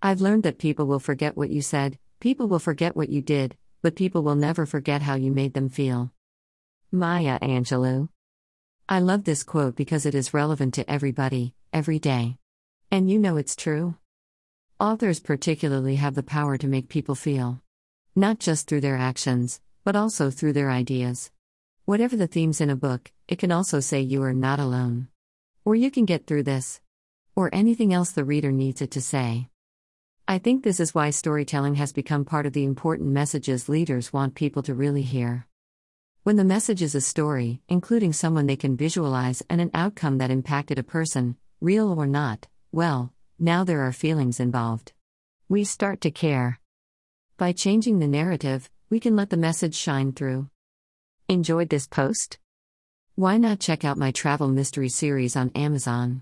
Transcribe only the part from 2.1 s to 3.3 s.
people will forget what you